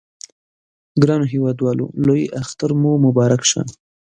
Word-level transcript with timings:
ګرانو 1.01 1.25
هیوادوالو 1.33 1.85
لوی 2.05 2.23
اختر 2.41 2.69
مو 2.81 2.91
مبارک 3.05 3.41
شه! 3.51 3.61